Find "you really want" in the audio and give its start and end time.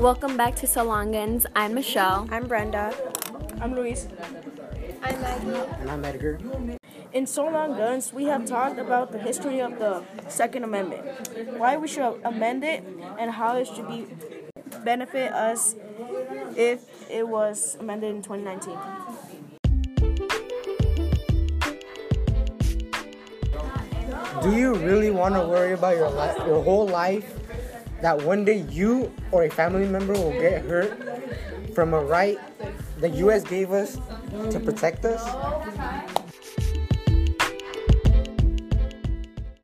24.56-25.34